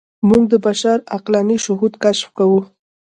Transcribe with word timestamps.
موږ 0.27 0.43
د 0.51 0.53
بشر 0.65 0.97
عقلاني 1.15 1.57
شهود 1.65 1.93
کشف 2.03 2.29
کوو. 2.37 2.59